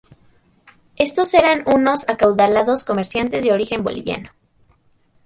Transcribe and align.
Estos 0.95 1.31
eran 1.35 1.63
unos 1.67 2.09
acaudalados 2.09 2.83
comerciantes 2.83 3.43
de 3.43 3.53
origen 3.53 3.83
boliviano. 3.83 4.31